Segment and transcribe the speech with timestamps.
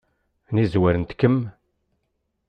[0.47, 1.37] Ɛni zwarent-kem?